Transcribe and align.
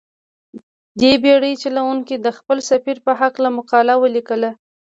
دې 0.99 1.13
بېړۍ 1.23 1.53
چلوونکي 1.63 2.15
د 2.19 2.27
خپل 2.37 2.57
سفر 2.69 2.95
په 3.05 3.11
هلکه 3.19 3.49
مقاله 3.57 3.93
ولیکله. 3.97 4.49